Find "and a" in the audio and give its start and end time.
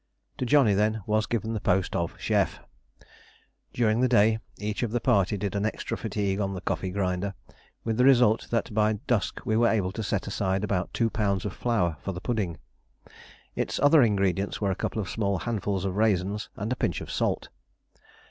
16.55-16.75